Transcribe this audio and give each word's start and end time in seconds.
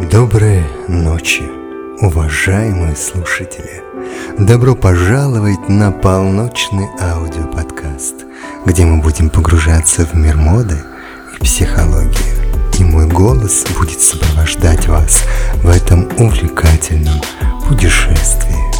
Доброй 0.00 0.64
ночи, 0.86 1.42
уважаемые 2.00 2.94
слушатели! 2.94 3.82
Добро 4.38 4.76
пожаловать 4.76 5.68
на 5.68 5.90
полночный 5.90 6.86
аудиоподкаст, 7.00 8.14
где 8.64 8.84
мы 8.84 9.02
будем 9.02 9.28
погружаться 9.28 10.06
в 10.06 10.14
мир 10.14 10.36
моды 10.36 10.78
и 11.34 11.42
психологии. 11.42 12.78
И 12.78 12.84
мой 12.84 13.08
голос 13.08 13.66
будет 13.76 14.00
сопровождать 14.00 14.86
вас 14.86 15.24
в 15.64 15.68
этом 15.68 16.08
увлекательном 16.16 17.20
путешествии. 17.68 18.77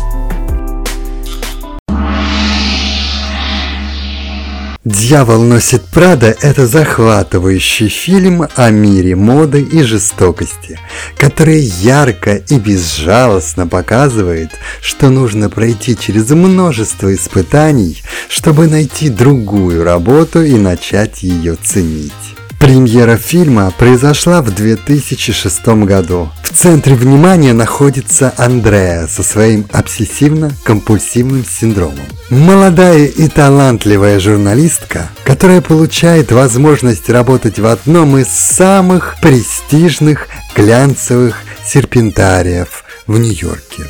«Дьявол 4.88 5.42
носит 5.42 5.82
Прада»– 5.82 6.34
это 6.40 6.66
захватывающий 6.66 7.88
фильм 7.88 8.46
о 8.56 8.70
мире 8.70 9.16
моды 9.16 9.60
и 9.60 9.82
жестокости, 9.82 10.80
который 11.18 11.60
ярко 11.60 12.36
и 12.36 12.58
безжалостно 12.58 13.66
показывает, 13.66 14.48
что 14.80 15.10
нужно 15.10 15.50
пройти 15.50 15.94
через 15.94 16.30
множество 16.30 17.14
испытаний, 17.14 18.02
чтобы 18.30 18.66
найти 18.66 19.10
другую 19.10 19.84
работу 19.84 20.42
и 20.42 20.54
начать 20.54 21.22
ее 21.22 21.56
ценить. 21.62 22.37
Премьера 22.58 23.16
фильма 23.16 23.72
произошла 23.78 24.42
в 24.42 24.50
2006 24.52 25.66
году. 25.84 26.28
В 26.42 26.52
центре 26.52 26.96
внимания 26.96 27.52
находится 27.52 28.34
Андреа 28.36 29.06
со 29.06 29.22
своим 29.22 29.66
обсессивно-компульсивным 29.72 31.46
синдромом. 31.48 32.06
Молодая 32.30 33.06
и 33.06 33.28
талантливая 33.28 34.18
журналистка, 34.18 35.08
которая 35.24 35.60
получает 35.60 36.32
возможность 36.32 37.08
работать 37.08 37.60
в 37.60 37.66
одном 37.66 38.18
из 38.18 38.28
самых 38.28 39.14
престижных 39.22 40.26
глянцевых 40.56 41.36
серпентариев 41.64 42.82
в 43.06 43.18
Нью-Йорке. 43.18 43.84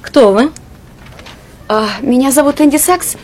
Кто 0.00 0.32
вы? 0.32 0.50
А, 1.68 1.88
меня 2.02 2.30
зовут 2.30 2.60
Энди 2.60 2.76
Сакс. 2.76 3.16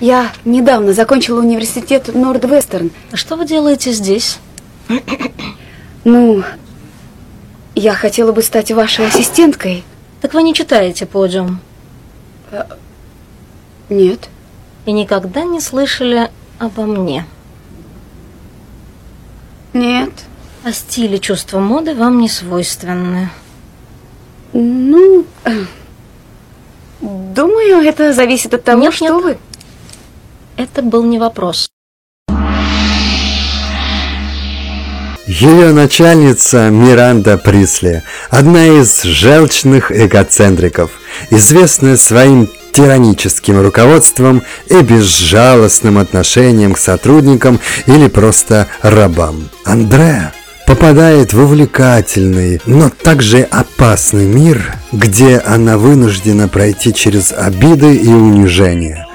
Я 0.00 0.32
недавно 0.44 0.92
закончила 0.92 1.40
университет 1.40 2.14
Нордвестерн. 2.14 2.90
А 3.12 3.16
что 3.16 3.36
вы 3.36 3.46
делаете 3.46 3.92
здесь? 3.92 4.38
Ну, 6.08 6.44
я 7.74 7.94
хотела 7.94 8.30
бы 8.30 8.40
стать 8.40 8.70
вашей 8.70 9.08
ассистенткой. 9.08 9.82
Так 10.20 10.34
вы 10.34 10.44
не 10.44 10.54
читаете 10.54 11.04
подиум? 11.04 11.58
Нет. 13.88 14.28
И 14.84 14.92
никогда 14.92 15.42
не 15.42 15.60
слышали 15.60 16.30
обо 16.60 16.84
мне? 16.84 17.26
Нет. 19.72 20.12
А 20.62 20.70
стиле 20.70 21.18
чувства 21.18 21.58
моды 21.58 21.96
вам 21.96 22.20
не 22.20 22.28
свойственны? 22.28 23.30
Ну, 24.52 25.24
э, 25.44 25.64
думаю, 27.00 27.78
это 27.82 28.12
зависит 28.12 28.54
от 28.54 28.62
того, 28.62 28.82
Нет, 28.82 28.94
что 28.94 29.04
нет. 29.06 29.22
вы. 29.24 29.38
Это 30.56 30.82
был 30.82 31.04
не 31.04 31.18
вопрос. 31.18 31.68
Ее 35.26 35.72
начальница 35.72 36.70
Миранда 36.70 37.36
Присли, 37.36 38.04
одна 38.30 38.66
из 38.66 39.02
желчных 39.02 39.90
эгоцентриков, 39.90 40.92
известная 41.30 41.96
своим 41.96 42.48
тираническим 42.72 43.60
руководством 43.60 44.44
и 44.68 44.80
безжалостным 44.82 45.98
отношением 45.98 46.74
к 46.74 46.78
сотрудникам 46.78 47.58
или 47.86 48.06
просто 48.08 48.68
рабам. 48.82 49.48
Андреа 49.64 50.32
попадает 50.66 51.32
в 51.32 51.40
увлекательный, 51.40 52.60
но 52.66 52.90
также 52.90 53.42
опасный 53.42 54.26
мир, 54.26 54.74
где 54.92 55.38
она 55.38 55.78
вынуждена 55.78 56.48
пройти 56.48 56.92
через 56.92 57.32
обиды 57.32 57.96
и 57.96 58.08
унижения, 58.08 59.05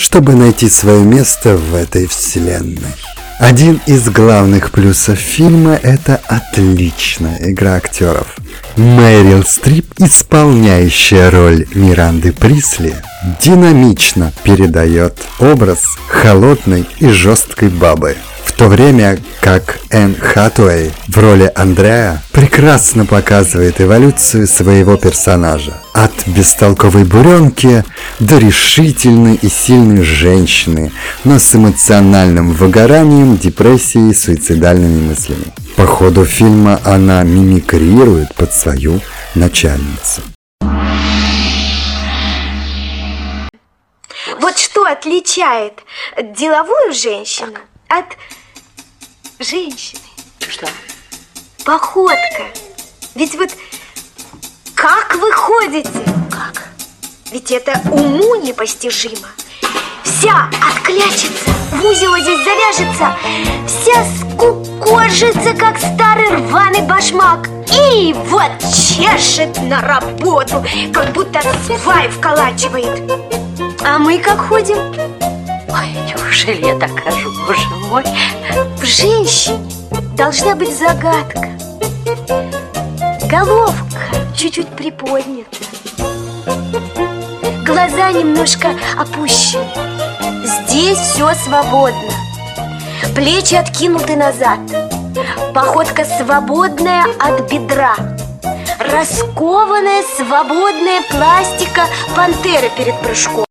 чтобы 0.00 0.34
найти 0.34 0.70
свое 0.70 1.02
место 1.02 1.58
в 1.58 1.74
этой 1.74 2.06
вселенной. 2.06 2.94
Один 3.38 3.80
из 3.84 4.08
главных 4.08 4.70
плюсов 4.70 5.18
фильма– 5.18 5.74
это 5.82 6.18
отличная 6.26 7.38
игра 7.50 7.74
актеров. 7.74 8.34
Мэрил 8.76 9.44
Стрип, 9.44 9.92
исполняющая 9.98 11.30
роль 11.30 11.66
Миранды 11.74 12.32
Присли, 12.32 12.96
динамично 13.42 14.32
передает 14.42 15.18
образ 15.38 15.84
холодной 16.08 16.86
и 16.98 17.08
жесткой 17.08 17.68
бабы. 17.68 18.16
То 18.60 18.68
время 18.68 19.18
как 19.40 19.78
Энн 19.88 20.14
Хатуэй 20.14 20.92
в 21.08 21.16
роли 21.16 21.50
Андреа 21.54 22.22
прекрасно 22.30 23.06
показывает 23.06 23.80
эволюцию 23.80 24.46
своего 24.46 24.98
персонажа. 24.98 25.72
От 25.94 26.12
бестолковой 26.26 27.04
буренки 27.04 27.86
до 28.18 28.36
решительной 28.36 29.36
и 29.36 29.48
сильной 29.48 30.02
женщины, 30.02 30.92
но 31.24 31.38
с 31.38 31.54
эмоциональным 31.54 32.52
выгоранием, 32.52 33.38
депрессией 33.38 34.10
и 34.10 34.14
суицидальными 34.14 35.08
мыслями. 35.08 35.46
По 35.76 35.86
ходу 35.86 36.26
фильма 36.26 36.82
она 36.84 37.22
мимикрирует 37.22 38.34
под 38.34 38.52
свою 38.52 39.00
начальницу. 39.34 40.20
Вот 44.38 44.58
что 44.58 44.84
отличает 44.84 45.78
деловую 46.36 46.92
женщину 46.92 47.54
от 47.88 48.04
женщины? 49.40 50.00
Что? 50.48 50.68
Походка. 51.64 52.44
Ведь 53.14 53.34
вот 53.34 53.50
как 54.74 55.14
вы 55.16 55.32
ходите? 55.32 55.88
Как? 56.30 56.68
Ведь 57.32 57.50
это 57.50 57.80
уму 57.90 58.36
непостижимо. 58.36 59.28
Вся 60.04 60.50
отклячется, 60.68 61.50
в 61.72 61.84
узел 61.84 62.16
здесь 62.18 62.44
завяжется, 62.44 63.16
вся 63.66 64.04
скукожится, 64.18 65.54
как 65.54 65.78
старый 65.78 66.28
рваный 66.28 66.82
башмак. 66.82 67.48
И 67.72 68.12
вот 68.12 68.50
чешет 68.60 69.56
на 69.62 69.80
работу, 69.80 70.64
как 70.92 71.12
будто 71.12 71.40
свай 71.82 72.08
вколачивает. 72.08 73.10
А 73.82 73.98
мы 73.98 74.18
как 74.18 74.38
ходим? 74.38 75.19
Ой, 75.72 75.88
неужели 76.08 76.66
я 76.66 76.78
так 76.78 76.90
хожу, 76.98 77.30
боже 77.46 77.68
мой? 77.88 78.04
В 78.76 78.84
женщине 78.84 79.70
должна 80.16 80.54
быть 80.54 80.76
загадка. 80.76 81.48
Головка 83.28 84.00
чуть-чуть 84.36 84.68
приподнята. 84.68 85.56
Глаза 87.64 88.10
немножко 88.12 88.74
опущены. 88.98 89.64
Здесь 90.44 90.98
все 90.98 91.34
свободно. 91.34 92.10
Плечи 93.14 93.54
откинуты 93.54 94.16
назад. 94.16 94.58
Походка 95.54 96.04
свободная 96.04 97.04
от 97.18 97.50
бедра. 97.50 97.94
Раскованная, 98.78 100.02
свободная 100.16 101.02
пластика 101.10 101.86
пантеры 102.16 102.70
перед 102.76 102.98
прыжком. 103.00 103.49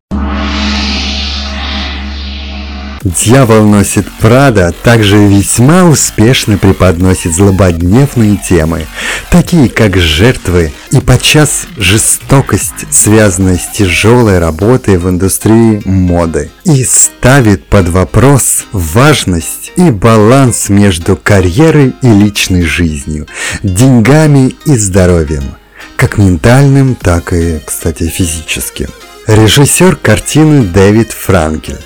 Дьявол 3.10 3.66
носит 3.66 4.08
Прада 4.20 4.72
также 4.84 5.18
весьма 5.18 5.86
успешно 5.86 6.60
преподносит 6.60 7.34
злободневные 7.34 8.38
темы, 8.38 8.86
такие 9.32 9.68
как 9.68 9.98
жертвы 9.98 10.72
и 10.92 11.00
подчас 11.00 11.66
жестокость, 11.76 12.86
связанная 12.92 13.58
с 13.58 13.76
тяжелой 13.76 14.38
работой 14.38 14.98
в 14.98 15.10
индустрии 15.10 15.82
моды, 15.86 16.52
и 16.66 16.84
ставит 16.84 17.66
под 17.66 17.90
вопрос 17.90 18.66
важность 18.74 19.72
и 19.76 19.90
баланс 19.90 20.70
между 20.70 21.16
карьерой 21.18 21.96
и 22.04 22.08
личной 22.08 22.62
жизнью, 22.62 23.26
деньгами 23.64 24.56
и 24.66 24.76
здоровьем, 24.76 25.56
как 25.96 26.20
ментальным, 26.20 26.94
так 26.94 27.34
и, 27.34 27.60
кстати, 27.66 28.08
физическим. 28.08 28.90
Режиссер 29.26 29.96
картины 29.96 30.64
Дэвид 30.64 31.12
Франкель 31.12 31.80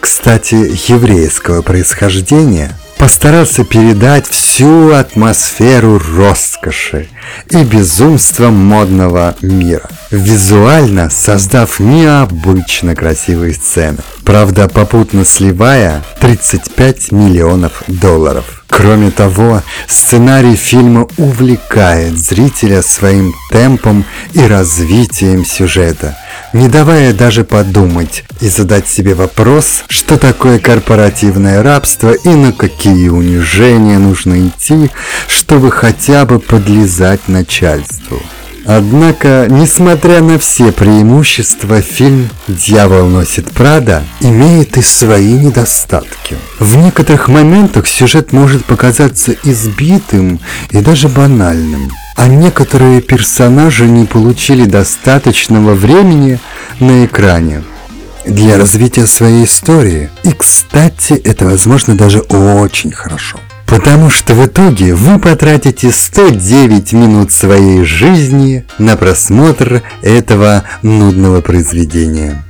кстати, 0.00 0.54
еврейского 0.90 1.62
происхождения, 1.62 2.76
постарался 2.98 3.64
передать 3.64 4.26
всю 4.28 4.92
атмосферу 4.92 6.00
роскоши 6.16 7.08
и 7.50 7.62
безумства 7.62 8.50
модного 8.50 9.36
мира, 9.40 9.88
визуально 10.10 11.10
создав 11.10 11.80
необычно 11.80 12.94
красивые 12.94 13.54
сцены, 13.54 13.98
правда 14.24 14.68
попутно 14.68 15.24
сливая 15.24 16.02
35 16.20 17.12
миллионов 17.12 17.82
долларов. 17.86 18.44
Кроме 18.68 19.10
того, 19.10 19.62
сценарий 19.88 20.54
фильма 20.54 21.08
увлекает 21.16 22.18
зрителя 22.18 22.82
своим 22.82 23.34
темпом 23.50 24.04
и 24.34 24.40
развитием 24.40 25.44
сюжета, 25.44 26.16
не 26.52 26.68
давая 26.68 27.14
даже 27.14 27.44
подумать 27.44 28.24
и 28.40 28.48
задать 28.48 28.86
себе 28.86 29.14
вопрос, 29.14 29.84
что 29.88 30.18
такое 30.18 30.58
корпоративное 30.58 31.62
рабство 31.62 32.12
и 32.12 32.28
на 32.28 32.52
какие 32.52 33.08
унижения 33.08 33.98
нужно 33.98 34.46
идти, 34.46 34.90
чтобы 35.26 35.70
хотя 35.70 36.24
бы 36.24 36.38
подлизать 36.38 37.26
начальству. 37.26 38.20
Однако, 38.70 39.46
несмотря 39.48 40.20
на 40.20 40.38
все 40.38 40.72
преимущества, 40.72 41.80
фильм 41.80 42.28
«Дьявол 42.48 43.08
носит 43.08 43.50
Прада» 43.50 44.04
имеет 44.20 44.76
и 44.76 44.82
свои 44.82 45.32
недостатки. 45.32 46.36
В 46.58 46.76
некоторых 46.76 47.28
моментах 47.28 47.86
сюжет 47.86 48.34
может 48.34 48.66
показаться 48.66 49.34
избитым 49.42 50.38
и 50.68 50.82
даже 50.82 51.08
банальным, 51.08 51.90
а 52.14 52.28
некоторые 52.28 53.00
персонажи 53.00 53.86
не 53.86 54.04
получили 54.04 54.66
достаточного 54.66 55.72
времени 55.72 56.38
на 56.78 57.06
экране 57.06 57.64
для 58.26 58.58
развития 58.58 59.06
своей 59.06 59.46
истории. 59.46 60.10
И, 60.24 60.32
кстати, 60.32 61.14
это 61.14 61.46
возможно 61.46 61.96
даже 61.96 62.20
очень 62.20 62.92
хорошо. 62.92 63.38
Потому 63.68 64.08
что 64.08 64.32
в 64.32 64.46
итоге 64.46 64.94
вы 64.94 65.18
потратите 65.18 65.92
109 65.92 66.94
минут 66.94 67.32
своей 67.32 67.84
жизни 67.84 68.64
на 68.78 68.96
просмотр 68.96 69.82
этого 70.00 70.64
нудного 70.82 71.42
произведения. 71.42 72.42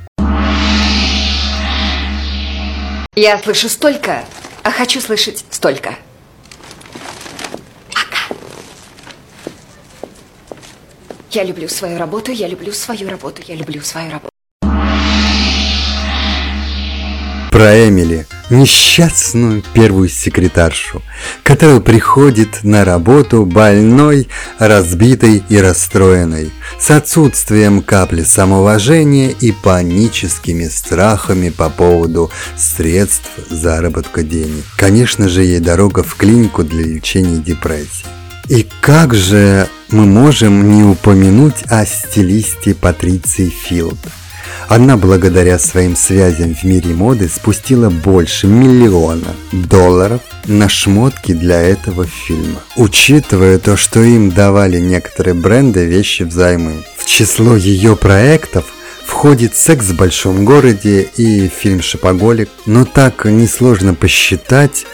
Я 3.15 3.37
слышу 3.39 3.67
столько, 3.67 4.23
а 4.63 4.71
хочу 4.71 5.01
слышать 5.01 5.43
столько. 5.49 5.95
Пока. 7.93 8.33
Я 11.31 11.43
люблю 11.43 11.67
свою 11.67 11.97
работу, 11.97 12.31
я 12.31 12.47
люблю 12.47 12.71
свою 12.71 13.09
работу, 13.09 13.41
я 13.45 13.55
люблю 13.55 13.81
свою 13.81 14.09
работу. 14.09 14.28
Про 17.51 17.87
Эмили, 17.87 18.27
несчастную 18.51 19.63
первую 19.73 20.07
секретаршу, 20.07 21.01
которая 21.41 21.79
приходит 21.79 22.63
на 22.63 22.85
работу 22.85 23.45
больной, 23.45 24.27
разбитой 24.59 25.43
и 25.49 25.57
расстроенной, 25.57 26.51
с 26.79 26.91
отсутствием 26.91 27.81
капли 27.81 28.21
самоуважения 28.21 29.29
и 29.29 29.51
паническими 29.51 30.65
страхами 30.67 31.49
по 31.49 31.69
поводу 31.69 32.29
средств 32.55 33.29
заработка 33.49 34.21
денег. 34.21 34.63
Конечно 34.77 35.27
же, 35.27 35.43
ей 35.43 35.59
дорога 35.59 36.03
в 36.03 36.15
клинику 36.15 36.63
для 36.63 36.83
лечения 36.83 37.37
депрессии. 37.37 38.05
И 38.47 38.67
как 38.81 39.15
же 39.15 39.67
мы 39.89 40.05
можем 40.05 40.71
не 40.71 40.83
упомянуть 40.83 41.63
о 41.67 41.85
стилисте 41.85 42.75
Патриции 42.75 43.49
Филд– 43.49 43.97
она 44.69 44.97
благодаря 44.97 45.57
своим 45.57 45.95
связям 45.95 46.53
в 46.53 46.63
мире 46.63 46.93
моды 46.93 47.27
спустила 47.27 47.89
больше 47.89 48.45
миллиона 48.45 49.35
долларов 49.51 50.21
на 50.45 50.69
шмотки 50.69 51.31
для 51.33 51.59
этого 51.59 52.05
фильма. 52.05 52.59
Учитывая 52.75 53.57
то, 53.57 53.75
что 53.75 54.03
им 54.03 54.29
давали 54.29 54.77
некоторые 54.77 55.33
бренды 55.33 55.85
вещи 55.85 56.21
взаймы. 56.21 56.83
В 56.95 57.07
число 57.07 57.55
ее 57.55 57.95
проектов 57.95 58.65
входит 59.03 59.55
«Секс 59.55 59.87
в 59.87 59.95
большом 59.95 60.45
городе» 60.45 61.09
и 61.17 61.47
фильм 61.47 61.81
«Шопоголик», 61.81 62.49
но 62.67 62.85
так 62.85 63.25
несложно 63.25 63.95
посчитать, 63.95 64.85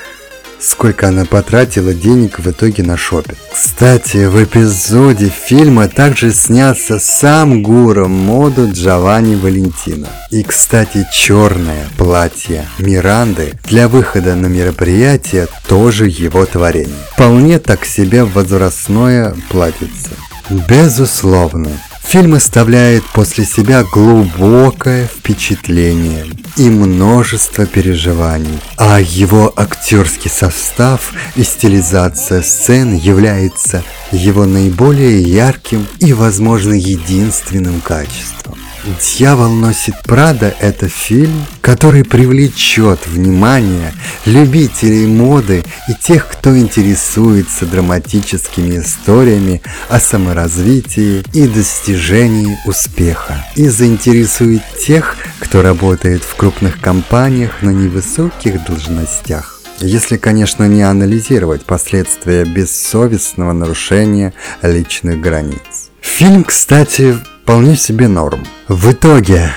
сколько 0.65 1.07
она 1.09 1.25
потратила 1.25 1.94
денег 1.94 2.39
в 2.39 2.50
итоге 2.50 2.83
на 2.83 2.97
шопинг. 2.97 3.38
Кстати, 3.53 4.25
в 4.25 4.44
эпизоде 4.44 5.29
фильма 5.29 5.88
также 5.88 6.31
снялся 6.31 7.00
сам 7.00 7.62
гуру 7.62 8.07
моду 8.07 8.69
Джованни 8.71 9.35
Валентино. 9.35 10.07
И, 10.31 10.44
кстати, 10.44 11.07
черное 11.13 11.88
платье 11.97 12.67
Миранды 12.79 13.53
для 13.65 13.88
выхода 13.88 14.35
на 14.35 14.47
мероприятие 14.47 15.47
тоже 15.67 16.07
его 16.07 16.45
творение. 16.45 16.95
Вполне 17.13 17.59
так 17.59 17.85
себе 17.85 18.23
возрастное 18.23 19.35
платьице. 19.50 20.12
Безусловно, 20.50 21.71
Фильм 22.15 22.35
оставляет 22.35 23.03
после 23.13 23.44
себя 23.44 23.83
глубокое 23.83 25.06
впечатление 25.06 26.25
и 26.56 26.69
множество 26.69 27.65
переживаний, 27.65 28.57
а 28.77 29.01
его 29.01 29.51
актерский 29.53 30.31
состав 30.31 31.12
и 31.35 31.44
стилизация 31.44 32.41
сцен 32.41 32.95
является 32.95 33.83
его 34.13 34.45
наиболее 34.45 35.23
ярким 35.23 35.85
и, 36.00 36.13
возможно, 36.13 36.73
единственным 36.73 37.81
качеством. 37.81 38.44
«Дьявол 38.86 39.50
носит 39.50 39.96
Прада»— 40.04 40.54
это 40.60 40.88
фильм, 40.88 41.46
который 41.62 42.04
привлечет 42.04 43.08
внимание 43.08 43.92
любителей 44.26 45.08
моды 45.08 45.64
и 45.90 45.94
тех, 45.96 46.28
кто 46.28 46.56
интересуется 46.56 47.66
драматическими 47.66 48.78
историями 48.78 49.64
о 49.90 50.00
саморазвитии 50.00 51.24
и 51.34 51.48
достижении 51.48 52.60
успеха, 52.68 53.44
и 53.56 53.68
заинтересует 53.70 54.62
тех, 54.80 55.18
кто 55.40 55.64
работает 55.64 56.24
в 56.24 56.36
крупных 56.36 56.80
компаниях 56.80 57.64
на 57.64 57.72
невысоких 57.72 58.64
должностях. 58.66 59.62
Если, 59.80 60.18
конечно, 60.18 60.66
не 60.66 60.84
анализировать 60.84 61.66
последствия 61.66 62.46
бессовестного 62.46 63.52
нарушения 63.52 64.34
личных 64.62 65.20
границ. 65.20 65.90
Фильм, 66.02 66.44
кстати, 66.44 67.18
вполне 67.45 67.75
себе 67.75 68.07
норм. 68.07 68.44
В 68.68 68.92
итоге 68.92 69.51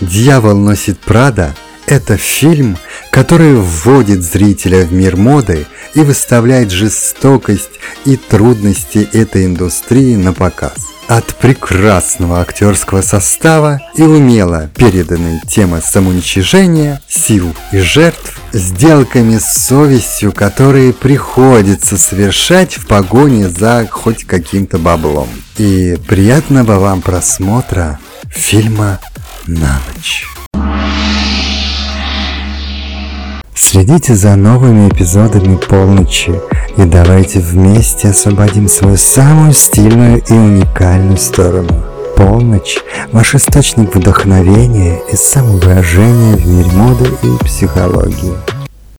«Дьявол 0.00 0.56
носит 0.56 0.98
Прада»– 0.98 1.54
это 1.86 2.16
фильм, 2.16 2.78
который 3.10 3.54
вводит 3.56 4.22
зрителя 4.22 4.86
в 4.86 4.92
мир 4.94 5.18
моды 5.18 5.66
и 5.92 6.00
выставляет 6.00 6.70
жестокость 6.70 7.78
и 8.06 8.16
трудности 8.16 9.06
этой 9.12 9.44
индустрии 9.44 10.16
на 10.16 10.32
показ. 10.32 10.78
От 11.08 11.26
прекрасного 11.36 12.40
актерского 12.40 13.02
состава 13.02 13.82
и 13.98 14.02
умело 14.02 14.70
переданной 14.74 15.38
темы 15.46 15.82
самоуничижения, 15.84 17.02
сил 17.06 17.54
и 17.70 17.80
жертв, 17.80 18.40
сделками 18.58 19.38
с 19.38 19.66
совестью, 19.66 20.32
которые 20.32 20.92
приходится 20.92 21.98
совершать 21.98 22.74
в 22.74 22.86
погоне 22.86 23.48
за 23.48 23.86
хоть 23.90 24.24
каким-то 24.24 24.78
баблом. 24.78 25.28
И 25.58 25.98
приятного 26.06 26.78
вам 26.78 27.02
просмотра 27.02 27.98
фильма 28.28 29.00
«На 29.46 29.80
ночь». 29.88 30.26
Следите 33.54 34.14
за 34.14 34.36
новыми 34.36 34.88
эпизодами 34.88 35.56
полночи 35.56 36.32
и 36.76 36.84
давайте 36.84 37.40
вместе 37.40 38.08
освободим 38.08 38.68
свою 38.68 38.96
самую 38.96 39.52
стильную 39.54 40.22
и 40.28 40.32
уникальную 40.32 41.16
сторону. 41.16 41.95
Полночь– 42.16 42.78
ваш 43.12 43.34
источник 43.34 43.94
вдохновения 43.94 45.00
и 45.12 45.16
самовыражения 45.16 46.36
в 46.36 46.46
мире 46.46 46.70
моды 46.72 47.10
и 47.22 47.44
психологии. 47.44 48.55